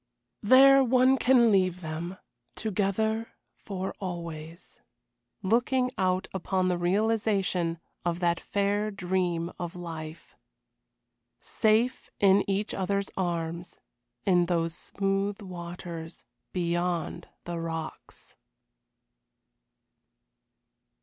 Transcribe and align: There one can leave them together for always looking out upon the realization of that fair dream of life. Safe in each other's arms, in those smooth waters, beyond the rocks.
There 0.41 0.83
one 0.83 1.15
can 1.15 1.51
leave 1.51 1.81
them 1.81 2.17
together 2.55 3.35
for 3.59 3.93
always 3.99 4.79
looking 5.43 5.91
out 5.95 6.27
upon 6.33 6.69
the 6.69 6.77
realization 6.79 7.79
of 8.03 8.19
that 8.19 8.39
fair 8.39 8.89
dream 8.89 9.51
of 9.59 9.75
life. 9.75 10.35
Safe 11.39 12.09
in 12.19 12.43
each 12.49 12.73
other's 12.73 13.11
arms, 13.15 13.77
in 14.25 14.47
those 14.47 14.73
smooth 14.75 15.39
waters, 15.39 16.25
beyond 16.51 17.27
the 17.43 17.59
rocks. 17.59 18.35